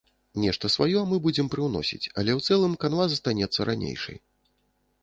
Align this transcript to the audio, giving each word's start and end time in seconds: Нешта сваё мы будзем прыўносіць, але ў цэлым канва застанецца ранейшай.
Нешта 0.43 0.69
сваё 0.75 1.03
мы 1.11 1.19
будзем 1.25 1.51
прыўносіць, 1.55 2.01
але 2.19 2.31
ў 2.37 2.51
цэлым 2.51 2.73
канва 2.87 3.03
застанецца 3.13 3.59
ранейшай. 3.73 4.17